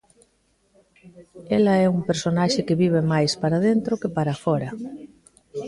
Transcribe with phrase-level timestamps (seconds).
[1.57, 4.69] Ela é un personaxe que vive máis para dentro que para fóra.